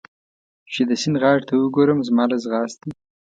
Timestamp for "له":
2.31-2.37